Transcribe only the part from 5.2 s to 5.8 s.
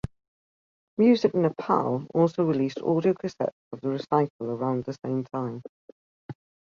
time.